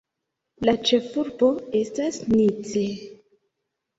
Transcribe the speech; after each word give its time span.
La 0.67 0.73
ĉefurbo 0.89 1.49
estas 1.81 2.17
Nice. 2.31 2.87